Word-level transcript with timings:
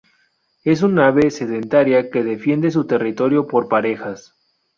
Es 0.63 0.81
un 0.81 0.97
ave 0.97 1.29
sedentaria 1.29 2.09
que 2.09 2.23
defiende 2.23 2.71
su 2.71 2.87
territorio 2.87 3.45
por 3.45 3.67
parejas. 3.67 4.35